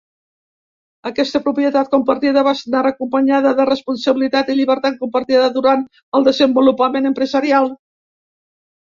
[1.07, 5.85] Aquesta propietat compartida va anar acompanyada de responsabilitat i llibertat compartida durant
[6.21, 7.71] el desenvolupament empresarial.